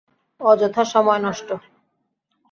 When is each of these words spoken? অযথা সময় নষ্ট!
অযথা 0.41 0.83
সময় 0.85 1.19
নষ্ট! 1.19 1.49